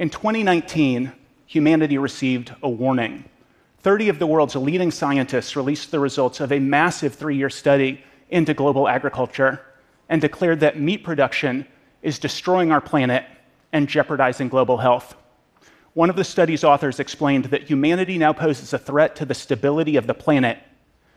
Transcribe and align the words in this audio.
In 0.00 0.08
2019, 0.08 1.12
humanity 1.44 1.98
received 1.98 2.54
a 2.62 2.70
warning. 2.70 3.22
30 3.80 4.08
of 4.08 4.18
the 4.18 4.26
world's 4.26 4.56
leading 4.56 4.90
scientists 4.90 5.54
released 5.56 5.90
the 5.90 6.00
results 6.00 6.40
of 6.40 6.52
a 6.52 6.58
massive 6.58 7.14
three 7.14 7.36
year 7.36 7.50
study 7.50 8.02
into 8.30 8.54
global 8.54 8.88
agriculture 8.88 9.60
and 10.08 10.22
declared 10.22 10.60
that 10.60 10.80
meat 10.80 11.04
production 11.04 11.66
is 12.00 12.18
destroying 12.18 12.72
our 12.72 12.80
planet 12.80 13.26
and 13.74 13.90
jeopardizing 13.90 14.48
global 14.48 14.78
health. 14.78 15.16
One 15.92 16.08
of 16.08 16.16
the 16.16 16.24
study's 16.24 16.64
authors 16.64 16.98
explained 16.98 17.44
that 17.46 17.64
humanity 17.64 18.16
now 18.16 18.32
poses 18.32 18.72
a 18.72 18.78
threat 18.78 19.14
to 19.16 19.26
the 19.26 19.34
stability 19.34 19.96
of 19.96 20.06
the 20.06 20.14
planet. 20.14 20.56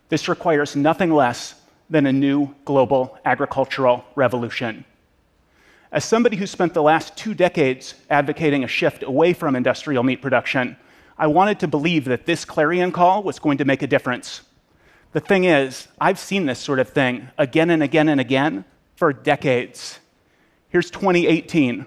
This 0.09 0.27
requires 0.27 0.75
nothing 0.75 1.13
less 1.13 1.55
than 1.89 2.05
a 2.05 2.11
new 2.11 2.53
global 2.65 3.17
agricultural 3.23 4.03
revolution. 4.15 4.83
As 5.93 6.03
somebody 6.03 6.37
who 6.37 6.47
spent 6.47 6.73
the 6.73 6.81
last 6.81 7.15
two 7.15 7.35
decades 7.35 7.93
advocating 8.09 8.63
a 8.63 8.67
shift 8.67 9.03
away 9.03 9.31
from 9.31 9.55
industrial 9.55 10.01
meat 10.01 10.23
production, 10.23 10.75
I 11.19 11.27
wanted 11.27 11.59
to 11.59 11.67
believe 11.67 12.05
that 12.05 12.25
this 12.25 12.45
clarion 12.45 12.91
call 12.91 13.21
was 13.21 13.37
going 13.37 13.59
to 13.59 13.65
make 13.65 13.83
a 13.83 13.87
difference. 13.87 14.41
The 15.11 15.19
thing 15.19 15.43
is, 15.43 15.87
I've 16.01 16.17
seen 16.17 16.47
this 16.47 16.57
sort 16.57 16.79
of 16.79 16.89
thing 16.89 17.29
again 17.37 17.69
and 17.69 17.83
again 17.83 18.09
and 18.09 18.19
again 18.19 18.65
for 18.95 19.13
decades. 19.13 19.99
Here's 20.69 20.89
2018 20.89 21.85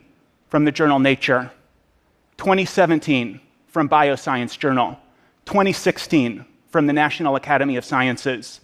from 0.51 0.65
the 0.65 0.71
journal 0.71 1.01
Nature, 1.01 1.51
2017 2.37 3.41
from 3.67 3.89
Bioscience 3.89 4.57
Journal, 4.57 5.01
2016 5.47 6.45
from 6.71 6.87
the 6.87 6.93
National 6.93 7.35
Academy 7.35 7.75
of 7.75 7.85
Sciences. 7.85 8.61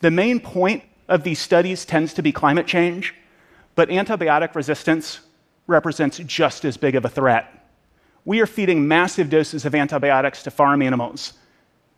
The 0.00 0.10
main 0.10 0.40
point 0.40 0.82
of 1.06 1.22
these 1.22 1.38
studies 1.38 1.84
tends 1.84 2.12
to 2.14 2.22
be 2.22 2.32
climate 2.32 2.66
change 2.66 3.14
but 3.78 3.90
antibiotic 3.90 4.56
resistance 4.56 5.20
represents 5.68 6.18
just 6.26 6.64
as 6.64 6.76
big 6.76 6.96
of 6.96 7.04
a 7.04 7.08
threat. 7.08 7.70
We 8.24 8.40
are 8.40 8.46
feeding 8.46 8.88
massive 8.88 9.30
doses 9.30 9.64
of 9.64 9.72
antibiotics 9.72 10.42
to 10.42 10.50
farm 10.50 10.82
animals. 10.82 11.34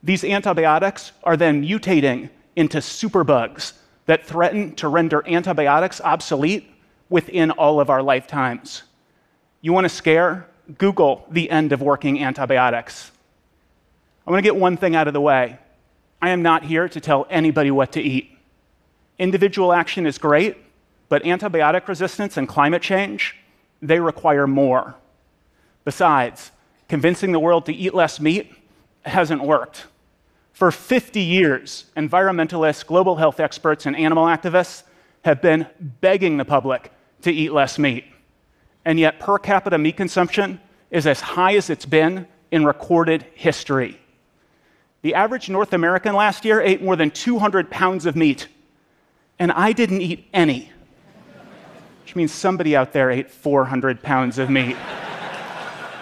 These 0.03 0.23
antibiotics 0.23 1.13
are 1.25 1.39
then 1.39 1.65
mutating 1.65 2.29
into 2.55 2.79
superbugs 2.81 3.73
that 4.05 4.27
threaten 4.27 4.75
to 4.75 4.89
render 4.89 5.27
antibiotics 5.27 6.03
obsolete 6.03 6.71
within 7.09 7.51
all 7.51 7.81
of 7.81 7.89
our 7.89 8.03
lifetimes. 8.03 8.83
You 9.63 9.73
want 9.73 9.87
to 9.87 9.89
scare? 9.89 10.47
Google 10.77 11.27
the 11.31 11.51
end 11.51 11.73
of 11.73 11.81
working 11.81 12.23
antibiotics. 12.23 13.11
I 14.27 14.31
want 14.31 14.45
to 14.45 14.47
get 14.47 14.55
one 14.55 14.77
thing 14.77 14.97
out 14.97 15.09
of 15.09 15.15
the 15.15 15.21
way. 15.23 15.59
I 16.21 16.29
am 16.29 16.43
not 16.43 16.63
here 16.63 16.91
to 16.91 17.01
tell 17.01 17.27
anybody 17.31 17.71
what 17.71 17.93
to 17.93 18.03
eat. 18.03 18.37
Individual 19.19 19.73
action 19.73 20.05
is 20.05 20.19
great, 20.19 20.59
but 21.11 21.25
antibiotic 21.25 21.89
resistance 21.89 22.39
and 22.39 22.49
climate 22.49 22.81
change, 22.81 23.37
they 23.83 24.01
require 24.01 24.47
more. 24.47 24.95
Besides, 25.85 26.53
convincing 26.89 27.33
the 27.33 27.41
world 27.41 27.67
to 27.67 27.75
eat 27.75 27.93
less 27.93 28.21
meat 28.21 28.55
hasn't 29.03 29.43
worked. 29.43 29.87
For 30.53 30.71
50 30.71 31.21
years, 31.21 31.87
environmentalists, 31.97 32.87
global 32.87 33.17
health 33.17 33.41
experts, 33.41 33.87
and 33.87 33.97
animal 33.97 34.25
activists 34.25 34.85
have 35.23 35.43
been 35.43 35.67
begging 36.01 36.37
the 36.37 36.45
public 36.45 36.93
to 37.23 37.33
eat 37.33 37.53
less 37.53 37.79
meat. 37.79 38.05
And 38.85 38.99
yet, 38.99 39.19
per 39.19 39.37
capita 39.39 39.79
meat 39.79 39.97
consumption 39.97 40.61
is 40.91 41.07
as 41.07 41.21
high 41.21 41.57
as 41.57 41.71
it's 41.71 41.87
been 41.87 42.27
in 42.53 42.65
recorded 42.65 43.27
history. 43.35 44.01
The 45.03 45.15
average 45.15 45.49
North 45.49 45.73
American 45.73 46.15
last 46.15 46.45
year 46.45 46.61
ate 46.61 46.83
more 46.83 46.95
than 46.95 47.11
200 47.11 47.69
pounds 47.69 48.07
of 48.07 48.15
meat, 48.15 48.47
and 49.41 49.51
I 49.51 49.73
didn't 49.73 50.03
eat 50.03 50.29
any 50.33 50.71
which 52.11 52.17
means 52.17 52.33
somebody 52.33 52.75
out 52.75 52.93
there 52.93 53.09
ate 53.13 53.31
400 53.31 54.03
pounds 54.03 54.39
of 54.39 54.51
meat. 54.51 54.77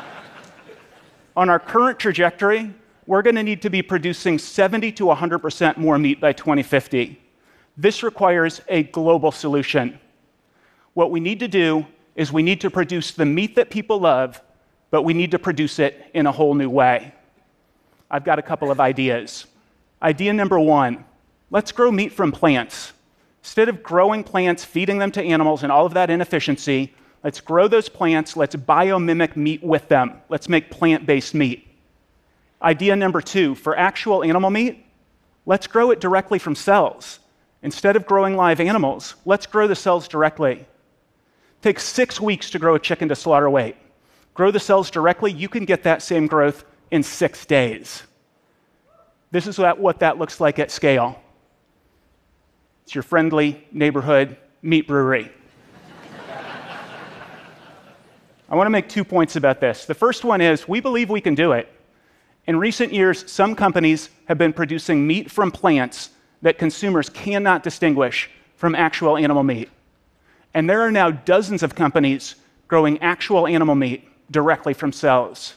On 1.36 1.50
our 1.50 1.58
current 1.58 1.98
trajectory, 1.98 2.72
we're 3.04 3.20
going 3.20 3.36
to 3.36 3.42
need 3.42 3.60
to 3.60 3.68
be 3.68 3.82
producing 3.82 4.38
70 4.38 4.90
to 4.92 5.04
100% 5.04 5.76
more 5.76 5.98
meat 5.98 6.18
by 6.18 6.32
2050. 6.32 7.20
This 7.76 8.02
requires 8.02 8.62
a 8.68 8.84
global 8.84 9.30
solution. 9.30 10.00
What 10.94 11.10
we 11.10 11.20
need 11.20 11.40
to 11.40 11.48
do 11.48 11.84
is 12.16 12.32
we 12.32 12.42
need 12.42 12.62
to 12.62 12.70
produce 12.70 13.10
the 13.10 13.26
meat 13.26 13.54
that 13.56 13.68
people 13.68 14.00
love, 14.00 14.40
but 14.90 15.02
we 15.02 15.12
need 15.12 15.32
to 15.32 15.38
produce 15.38 15.78
it 15.78 16.06
in 16.14 16.26
a 16.26 16.32
whole 16.32 16.54
new 16.54 16.70
way. 16.70 17.12
I've 18.10 18.24
got 18.24 18.38
a 18.38 18.42
couple 18.42 18.70
of 18.70 18.80
ideas. 18.80 19.44
Idea 20.00 20.32
number 20.32 20.58
one 20.58 21.04
let's 21.50 21.70
grow 21.70 21.92
meat 21.92 22.12
from 22.12 22.32
plants. 22.32 22.94
Instead 23.42 23.68
of 23.68 23.82
growing 23.82 24.24
plants, 24.24 24.64
feeding 24.64 24.98
them 24.98 25.10
to 25.12 25.22
animals, 25.22 25.62
and 25.62 25.72
all 25.72 25.86
of 25.86 25.94
that 25.94 26.10
inefficiency, 26.10 26.94
let's 27.22 27.40
grow 27.40 27.68
those 27.68 27.88
plants, 27.88 28.36
let's 28.36 28.56
biomimic 28.56 29.36
meat 29.36 29.62
with 29.62 29.88
them. 29.88 30.20
Let's 30.28 30.48
make 30.48 30.70
plant 30.70 31.06
based 31.06 31.34
meat. 31.34 31.66
Idea 32.62 32.96
number 32.96 33.20
two 33.20 33.54
for 33.54 33.76
actual 33.78 34.24
animal 34.24 34.50
meat, 34.50 34.84
let's 35.46 35.66
grow 35.66 35.90
it 35.90 36.00
directly 36.00 36.38
from 36.38 36.54
cells. 36.54 37.20
Instead 37.62 37.96
of 37.96 38.06
growing 38.06 38.36
live 38.36 38.60
animals, 38.60 39.14
let's 39.24 39.46
grow 39.46 39.66
the 39.66 39.74
cells 39.74 40.06
directly. 40.08 40.52
It 40.52 40.66
takes 41.62 41.84
six 41.84 42.20
weeks 42.20 42.50
to 42.50 42.58
grow 42.58 42.74
a 42.74 42.80
chicken 42.80 43.08
to 43.08 43.16
slaughter 43.16 43.50
weight. 43.50 43.76
Grow 44.34 44.50
the 44.50 44.60
cells 44.60 44.90
directly, 44.90 45.32
you 45.32 45.48
can 45.48 45.64
get 45.64 45.82
that 45.82 46.02
same 46.02 46.26
growth 46.26 46.64
in 46.90 47.02
six 47.02 47.44
days. 47.44 48.04
This 49.30 49.46
is 49.46 49.58
what 49.58 49.98
that 50.00 50.18
looks 50.18 50.40
like 50.40 50.58
at 50.58 50.70
scale. 50.70 51.20
It's 52.88 52.94
your 52.94 53.02
friendly 53.02 53.62
neighborhood 53.70 54.38
meat 54.62 54.88
brewery. 54.88 55.30
I 58.48 58.56
want 58.56 58.64
to 58.64 58.70
make 58.70 58.88
two 58.88 59.04
points 59.04 59.36
about 59.36 59.60
this. 59.60 59.84
The 59.84 59.92
first 59.92 60.24
one 60.24 60.40
is 60.40 60.66
we 60.66 60.80
believe 60.80 61.10
we 61.10 61.20
can 61.20 61.34
do 61.34 61.52
it. 61.52 61.70
In 62.46 62.56
recent 62.56 62.94
years, 62.94 63.30
some 63.30 63.54
companies 63.54 64.08
have 64.24 64.38
been 64.38 64.54
producing 64.54 65.06
meat 65.06 65.30
from 65.30 65.50
plants 65.50 66.12
that 66.40 66.56
consumers 66.56 67.10
cannot 67.10 67.62
distinguish 67.62 68.30
from 68.56 68.74
actual 68.74 69.18
animal 69.18 69.42
meat. 69.42 69.68
And 70.54 70.70
there 70.70 70.80
are 70.80 70.90
now 70.90 71.10
dozens 71.10 71.62
of 71.62 71.74
companies 71.74 72.36
growing 72.68 72.98
actual 73.02 73.46
animal 73.46 73.74
meat 73.74 74.08
directly 74.30 74.72
from 74.72 74.92
cells. 74.92 75.56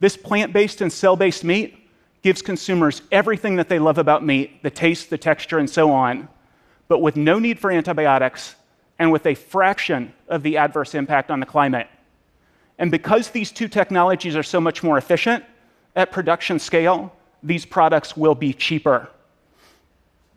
This 0.00 0.18
plant 0.18 0.52
based 0.52 0.82
and 0.82 0.92
cell 0.92 1.16
based 1.16 1.44
meat 1.44 1.88
gives 2.20 2.42
consumers 2.42 3.00
everything 3.10 3.56
that 3.56 3.70
they 3.70 3.78
love 3.78 3.96
about 3.96 4.22
meat 4.22 4.62
the 4.62 4.70
taste, 4.70 5.08
the 5.08 5.16
texture, 5.16 5.58
and 5.58 5.70
so 5.70 5.90
on 5.92 6.28
but 6.88 7.00
with 7.00 7.16
no 7.16 7.38
need 7.38 7.58
for 7.58 7.70
antibiotics 7.70 8.56
and 8.98 9.12
with 9.12 9.26
a 9.26 9.34
fraction 9.34 10.12
of 10.28 10.42
the 10.42 10.56
adverse 10.56 10.94
impact 10.94 11.30
on 11.30 11.40
the 11.40 11.46
climate. 11.46 11.88
And 12.78 12.90
because 12.90 13.30
these 13.30 13.52
two 13.52 13.68
technologies 13.68 14.36
are 14.36 14.42
so 14.42 14.60
much 14.60 14.82
more 14.82 14.98
efficient, 14.98 15.44
at 15.94 16.12
production 16.12 16.58
scale, 16.58 17.12
these 17.42 17.66
products 17.66 18.16
will 18.16 18.34
be 18.34 18.52
cheaper. 18.52 19.08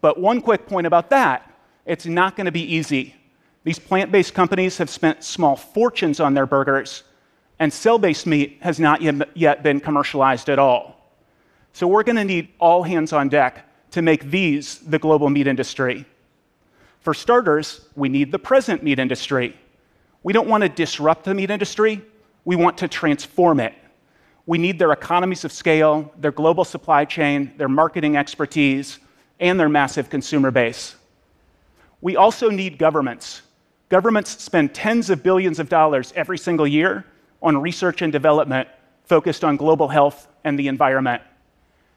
But 0.02 0.20
one 0.20 0.42
quick 0.42 0.68
point 0.68 0.88
about 0.88 1.10
that 1.12 1.48
it's 1.86 2.06
not 2.06 2.36
going 2.36 2.46
to 2.46 2.52
be 2.52 2.76
easy. 2.76 3.16
These 3.64 3.80
plant 3.80 4.12
based 4.12 4.34
companies 4.34 4.78
have 4.78 4.90
spent 4.90 5.24
small 5.24 5.56
fortunes 5.56 6.20
on 6.20 6.34
their 6.34 6.46
burgers, 6.46 7.04
and 7.60 7.74
cell 7.74 7.98
based 7.98 8.28
meat 8.28 8.58
has 8.62 8.80
not 8.80 9.02
yet 9.02 9.64
been 9.64 9.80
commercialized 9.80 10.50
at 10.50 10.60
all. 10.60 11.16
So 11.74 11.88
we're 11.88 12.04
going 12.04 12.18
to 12.18 12.24
need 12.24 12.50
all 12.60 12.84
hands 12.84 13.14
on 13.14 13.30
deck 13.30 13.68
to 13.92 14.02
make 14.02 14.30
these 14.30 14.80
the 14.80 15.00
global 15.00 15.30
meat 15.30 15.48
industry. 15.48 16.06
For 17.02 17.14
starters, 17.14 17.82
we 17.96 18.10
need 18.10 18.32
the 18.32 18.40
present 18.40 18.84
meat 18.84 19.00
industry. 19.00 19.58
We 20.24 20.34
don't 20.34 20.48
want 20.48 20.62
to 20.62 20.70
disrupt 20.70 21.26
the 21.26 21.34
meat 21.34 21.50
industry, 21.50 22.02
we 22.46 22.56
want 22.56 22.78
to 22.80 22.88
transform 22.88 23.60
it. 23.60 23.74
We 24.46 24.58
need 24.58 24.80
their 24.80 24.92
economies 24.92 25.46
of 25.46 25.52
scale, 25.52 26.12
their 26.18 26.32
global 26.32 26.64
supply 26.64 27.06
chain, 27.06 27.54
their 27.58 27.70
marketing 27.70 28.18
expertise, 28.18 29.00
and 29.40 29.60
their 29.60 29.70
massive 29.70 30.10
consumer 30.10 30.52
base. 30.52 30.96
We 32.02 32.16
also 32.16 32.50
need 32.50 32.78
governments. 32.78 33.42
Governments 33.90 34.42
spend 34.42 34.74
tens 34.74 35.10
of 35.10 35.22
billions 35.22 35.60
of 35.60 35.70
dollars 35.70 36.14
every 36.16 36.38
single 36.38 36.68
year 36.68 37.06
on 37.42 37.58
research 37.58 38.02
and 38.02 38.12
development 38.12 38.68
focused 39.04 39.44
on 39.44 39.58
global 39.58 39.88
health 39.88 40.28
and 40.44 40.58
the 40.58 40.68
environment. 40.68 41.22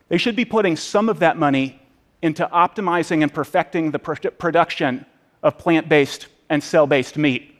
They 0.09 0.19
should 0.19 0.37
be 0.37 0.45
putting 0.45 0.77
some 0.77 1.09
of 1.09 1.21
that 1.21 1.39
money 1.39 1.81
into 2.25 2.47
optimizing 2.47 3.23
and 3.23 3.33
perfecting 3.33 3.91
the 3.91 3.99
pr- 3.99 4.31
production 4.39 5.05
of 5.43 5.59
plant 5.59 5.91
based 5.91 6.29
and 6.49 6.65
cell 6.65 6.87
based 6.87 7.19
meat. 7.19 7.55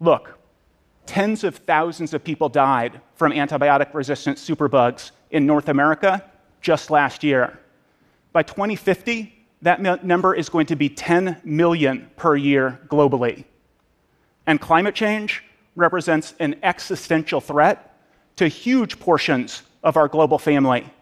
Look, 0.00 0.38
tens 1.06 1.44
of 1.44 1.56
thousands 1.56 2.12
of 2.12 2.22
people 2.22 2.50
died 2.50 3.00
from 3.14 3.32
antibiotic 3.32 3.94
resistant 3.94 4.36
superbugs 4.36 5.12
in 5.30 5.46
North 5.46 5.70
America 5.70 6.22
just 6.60 6.90
last 6.90 7.24
year. 7.24 7.58
By 8.34 8.42
2050, 8.42 9.34
that 9.62 10.04
number 10.04 10.34
is 10.34 10.50
going 10.50 10.66
to 10.66 10.76
be 10.76 10.90
10 10.90 11.40
million 11.42 12.10
per 12.16 12.36
year 12.36 12.78
globally. 12.88 13.46
And 14.46 14.60
climate 14.60 14.94
change 14.94 15.42
represents 15.74 16.34
an 16.38 16.56
existential 16.62 17.40
threat 17.40 17.98
to 18.36 18.46
huge 18.46 19.00
portions 19.00 19.62
of 19.82 19.96
our 19.96 20.06
global 20.06 20.38
family 20.38 20.92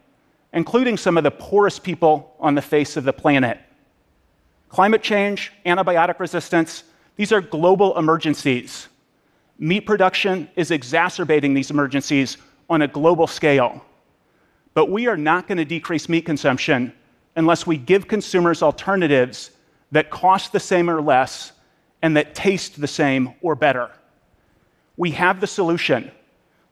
including 0.56 0.96
some 0.96 1.18
of 1.18 1.22
the 1.22 1.30
poorest 1.30 1.82
people 1.82 2.34
on 2.40 2.54
the 2.54 2.62
face 2.62 2.96
of 2.96 3.04
the 3.04 3.12
planet. 3.12 3.60
Climate 4.70 5.02
change, 5.02 5.52
antibiotic 5.66 6.18
resistance, 6.18 6.84
these 7.16 7.30
are 7.30 7.42
global 7.42 7.96
emergencies. 7.98 8.88
Meat 9.58 9.82
production 9.82 10.48
is 10.56 10.70
exacerbating 10.70 11.52
these 11.52 11.70
emergencies 11.70 12.38
on 12.70 12.80
a 12.80 12.88
global 12.88 13.26
scale. 13.26 13.84
But 14.72 14.90
we 14.90 15.06
are 15.06 15.16
not 15.16 15.46
going 15.46 15.58
to 15.58 15.64
decrease 15.66 16.08
meat 16.08 16.24
consumption 16.24 16.90
unless 17.36 17.66
we 17.66 17.76
give 17.76 18.08
consumers 18.08 18.62
alternatives 18.62 19.50
that 19.92 20.08
cost 20.08 20.52
the 20.52 20.60
same 20.60 20.88
or 20.88 21.02
less 21.02 21.52
and 22.00 22.16
that 22.16 22.34
taste 22.34 22.80
the 22.80 22.88
same 22.88 23.34
or 23.42 23.54
better. 23.54 23.90
We 24.96 25.10
have 25.10 25.42
the 25.42 25.46
solution. 25.46 26.10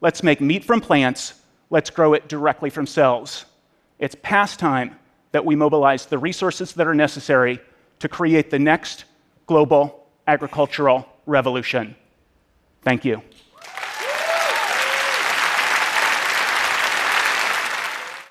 Let's 0.00 0.22
make 0.22 0.40
meat 0.40 0.64
from 0.64 0.80
plants, 0.80 1.34
let's 1.68 1.90
grow 1.90 2.14
it 2.14 2.28
directly 2.28 2.70
from 2.70 2.86
cells. 2.86 3.44
It's 3.98 4.16
past 4.22 4.58
time 4.58 4.96
that 5.32 5.44
we 5.44 5.56
mobilize 5.56 6.06
the 6.06 6.18
resources 6.18 6.72
that 6.74 6.86
are 6.86 6.94
necessary 6.94 7.60
to 8.00 8.08
create 8.08 8.50
the 8.50 8.58
next 8.58 9.04
global 9.46 10.06
agricultural 10.26 11.06
revolution. 11.26 11.94
Thank 12.82 13.04
you. 13.04 13.22